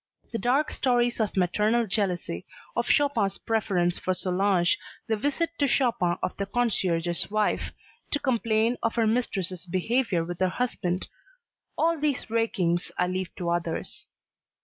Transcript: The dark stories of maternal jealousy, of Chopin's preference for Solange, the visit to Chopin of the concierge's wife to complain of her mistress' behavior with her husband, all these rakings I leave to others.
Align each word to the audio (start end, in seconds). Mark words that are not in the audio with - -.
The 0.31 0.39
dark 0.39 0.71
stories 0.71 1.19
of 1.19 1.37
maternal 1.37 1.85
jealousy, 1.85 2.47
of 2.75 2.87
Chopin's 2.87 3.37
preference 3.37 3.99
for 3.99 4.15
Solange, 4.15 4.79
the 5.05 5.15
visit 5.15 5.51
to 5.59 5.67
Chopin 5.67 6.17
of 6.23 6.35
the 6.37 6.47
concierge's 6.47 7.29
wife 7.29 7.71
to 8.09 8.17
complain 8.17 8.77
of 8.81 8.95
her 8.95 9.05
mistress' 9.05 9.67
behavior 9.67 10.25
with 10.25 10.39
her 10.39 10.49
husband, 10.49 11.07
all 11.77 11.99
these 11.99 12.31
rakings 12.31 12.91
I 12.97 13.05
leave 13.05 13.29
to 13.35 13.51
others. 13.51 14.07